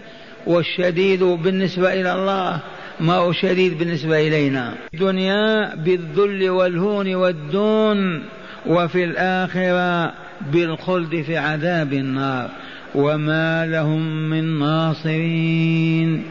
[0.46, 2.60] والشديد بالنسبة إلى الله
[3.00, 4.74] ما هو شديد بالنسبة إلينا.
[4.94, 8.22] الدنيا بالذل والهون والدون
[8.66, 10.12] وفي الآخرة
[10.52, 12.50] بالخلد في عذاب النار.
[12.94, 16.24] وما لهم من ناصرين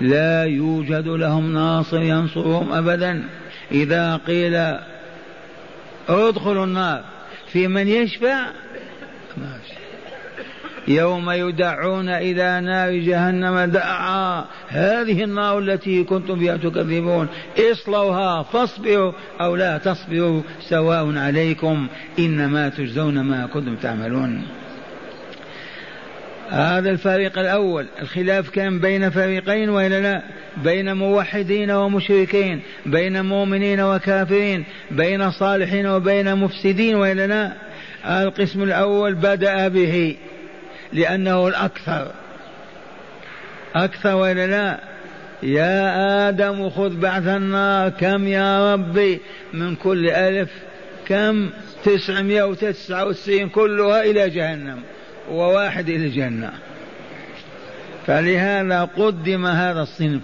[0.00, 3.24] لا يوجد لهم ناصر ينصرهم أبدا.
[3.72, 4.76] إذا قيل
[6.08, 7.04] ادخلوا النار
[7.52, 8.46] في من يشفع؟
[10.88, 17.28] يوم يدعون إلى نار جهنم دعا هذه النار التي كنتم بها تكذبون.
[17.58, 21.86] اصلوها فاصبروا أو لا تصبروا سواء عليكم.
[22.18, 24.42] إنما تجزون ما كنتم تعملون.
[26.50, 27.86] هذا الفريق الأول.
[28.02, 30.22] الخلاف كان بين فريقين وإلا لا؟
[30.64, 37.52] بين موحدين ومشركين بين مؤمنين وكافرين بين صالحين وبين مفسدين وإلا لا؟
[38.22, 40.16] القسم الأول بدأ به
[40.92, 42.12] لأنه الأكثر.
[43.74, 44.80] أكثر وإلا لا؟
[45.42, 47.88] يا آدم خذ بعث النار.
[47.88, 49.20] كم يا ربي؟
[49.52, 50.50] من كل ألف
[51.06, 51.50] كم؟
[51.84, 54.82] تسعمائة وتسعة وتسعين كلها إلى جهنم.
[55.30, 56.50] وواحد إلى الجنة.
[58.06, 60.22] فلهذا قدم هذا الصنف.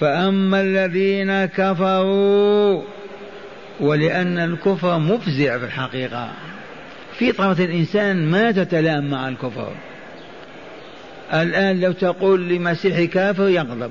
[0.00, 2.82] فأما الذين كفروا
[3.80, 6.30] ولأن الكفر مفزع في الحقيقة.
[7.20, 9.72] فطرة الإنسان ما تتلام مع الكفر.
[11.34, 13.90] الآن لو تقول لمسيحي كافر يغضب.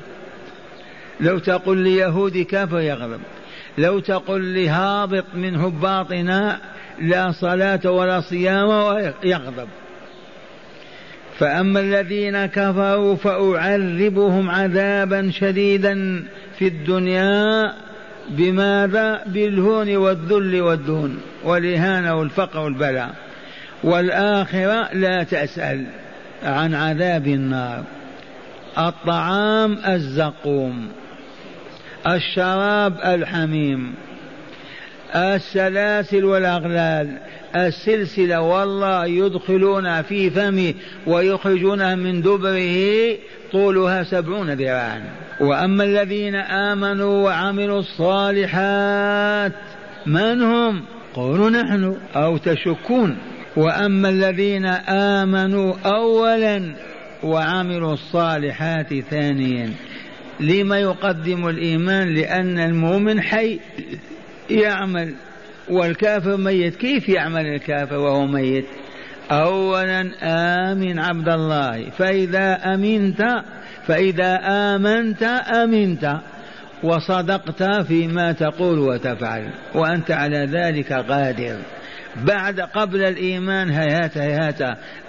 [1.20, 3.20] لو تقول ليهودي كافر يغضب.
[3.78, 6.60] لو تقول لهابط من هباطنا
[7.00, 9.68] لا صلاة ولا صيام يغضب
[11.40, 16.24] فأما الذين كفروا فأعذبهم عذابا شديدا
[16.60, 17.74] في الدنيا
[18.30, 23.16] بماذا؟ بالهون والذل والدون والإهانة والفقر والبلاء.
[23.84, 25.86] والآخرة لا تسأل
[26.44, 27.84] عن عذاب النار.
[28.78, 30.88] الطعام الزقوم
[32.08, 33.94] الشراب الحميم
[35.16, 37.18] السلاسل والأغلال.
[37.56, 40.74] السلسلة والله يدخلون في فمه
[41.08, 43.18] ويخرجونها من دبره
[43.52, 45.04] طولها سبعون ذراعا.
[45.42, 49.54] وأما الذين آمنوا وعملوا الصالحات
[50.06, 50.82] من هم؟
[51.14, 53.18] قولوا نحن أو تشكون.
[53.56, 56.76] وأما الذين آمنوا أولا
[57.24, 59.70] وعملوا الصالحات ثانيا
[60.40, 63.60] لما يقدم الإيمان؟ لأن المؤمن حي.
[64.50, 65.16] يعمل
[65.70, 66.76] والكافر ميت.
[66.76, 68.66] كيف يعمل الكافر وهو ميت؟
[69.32, 71.90] أولا آمن عبد الله.
[71.90, 73.22] فإذا أمنت
[73.88, 75.24] فإذا آمنت
[75.64, 76.16] أمنت
[76.84, 81.58] وصدقت فيما تقول وتفعل وأنت على ذلك قادر.
[82.24, 84.62] بعد قبل الإيمان هيهات هيهات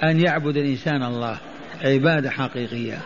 [0.02, 1.38] أن يعبد الإنسان الله.
[1.84, 2.98] عبادة حقيقية.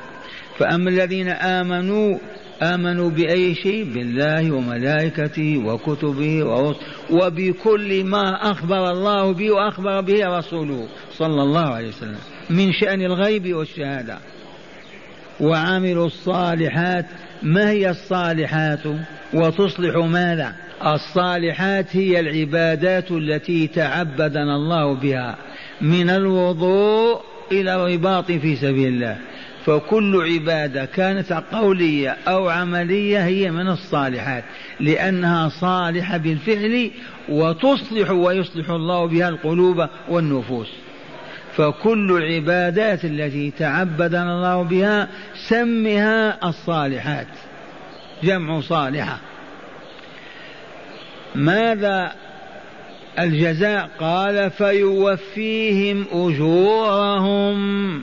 [0.58, 2.18] فأما الذين آمنوا
[2.62, 6.80] آمنوا بأي شيء؟ بالله وملائكته وكتبه ورسله.
[7.10, 12.18] وبكل ما أخبر الله به وأخبر به رسوله صلى الله عليه وسلم.
[12.50, 14.18] من شأن الغيب والشهادة.
[15.40, 17.06] وعملوا الصالحات.
[17.42, 18.80] ما هي الصالحات؟
[19.34, 20.54] وتصلح ماذا؟
[20.86, 25.36] الصالحات هي العبادات التي تعبدنا الله بها
[25.80, 27.20] من الوضوء
[27.52, 29.18] إلى الرباط في سبيل الله.
[29.66, 34.44] فكل عبادة كانت قولية أو عملية هي من الصالحات
[34.80, 36.90] لأنها صالحة بالفعل
[37.28, 40.68] وتصلح ويصلح الله بها القلوب والنفوس.
[41.56, 45.08] فكل العبادات التي تعبدنا الله بها
[45.48, 47.26] سمها الصالحات
[48.22, 49.18] جمع صالحة.
[51.34, 52.12] ماذا
[53.18, 58.02] الجزاء؟ قال فيوفيهم أجورهم.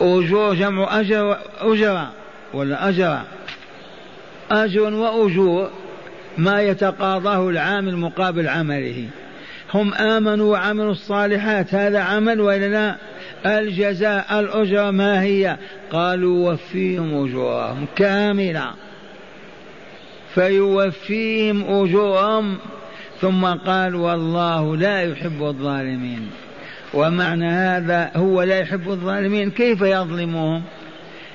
[0.00, 2.12] أجور جمع أجر أجرة
[2.54, 3.20] ولا أجر؟
[4.50, 5.70] أجر وأجور
[6.38, 9.08] ما يتقاضاه العامل مقابل عمله.
[9.74, 11.74] هم آمنوا وعملوا الصالحات.
[11.74, 12.96] هذا عمل وإلا لا؟
[13.58, 15.56] الجزاء الأجرة ما هي؟
[15.92, 18.70] قالوا وفيهم أجورهم كاملة.
[20.34, 22.58] فيوفيهم أجورهم
[23.20, 26.30] ثم قال والله لا يحب الظالمين.
[26.94, 30.62] ومعنى هذا هو لا يحب الظالمين كيف يظلمهم؟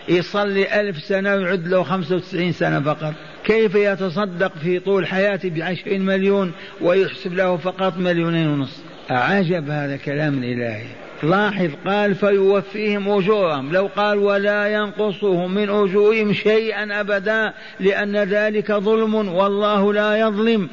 [0.09, 3.13] يصلي ألف سنة ويعد له خمسة وتسعين سنة فقط.
[3.43, 6.51] كيف يتصدق في طول حياته بعشرين مليون
[6.81, 10.85] ويحسب له فقط مليونين ونصف؟ عجب هذا كلام الإلهي.
[11.23, 13.73] لاحظ قال فيوفيهم أجورهم.
[13.73, 20.69] لو قال ولا ينقصهم من أجورهم شيئا أبدا لأن ذلك ظلم والله لا يظلم.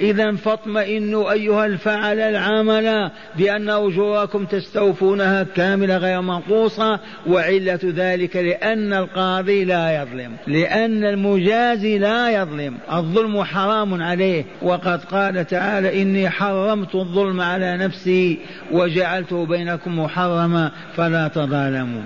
[0.00, 9.64] إذا فاطمئنوا أيها الفعل العمل بأن أجوركم تستوفونها كاملة غير منقوصة وعلة ذلك لأن القاضي
[9.64, 12.74] لا يظلم لأن المجازي لا يظلم.
[12.92, 14.44] الظلم حرام عليه.
[14.62, 18.38] وقد قال تعالى إني حرمت الظلم على نفسي
[18.72, 22.02] وجعلته بينكم محرما فلا تظالموا.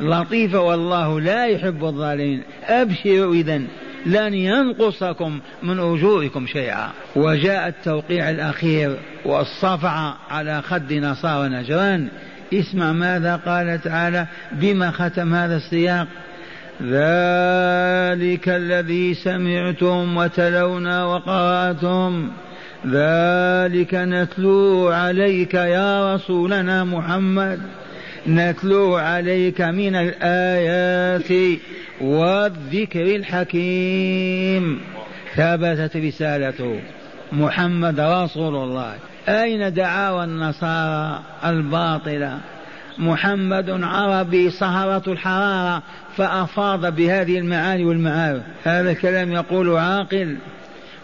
[0.00, 2.42] لطيفة والله لا يحب الظالمين.
[2.68, 3.60] أبشروا إذا
[4.06, 6.88] لن ينقصكم من أجوركم شيئا.
[7.16, 12.08] وجاء التوقيع الأخير والصفعة على خد نصارى نجران.
[12.54, 16.06] اسمع ماذا قال تعالى؟ بما ختم هذا السياق؟
[16.82, 22.30] ذلك الذي سمعتم وتلونا وقرأتم.
[22.86, 27.60] ذلك نتلو عليك يا رسولنا محمد.
[28.28, 31.58] نتلو عليك من الآيات
[32.00, 34.80] والذكر الحكيم.
[35.36, 36.80] ثبتت رسالته
[37.32, 38.94] محمد رسول الله.
[39.28, 42.38] أين دعاوى النصارى الباطلة
[42.98, 45.82] محمد عربي سهرة الحرارة
[46.16, 50.36] فأفاض بهذه المعاني والمعارف هذا الكلام يقول عاقل.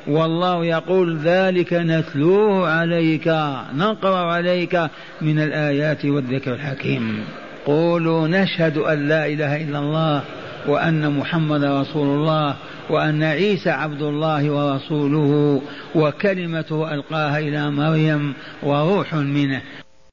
[0.06, 3.28] والله يقول ذلك نتلوه عليك
[3.76, 4.90] نقرأ عليك
[5.20, 7.24] من الآيات والذكر الحكيم.
[7.66, 10.22] قولوا نشهد أن لا إله إلا الله
[10.66, 12.56] وأن محمد رسول الله
[12.90, 15.62] وأن عيسى عبد الله ورسوله
[15.94, 19.62] وكلمته ألقاها إلى مريم وروح منه.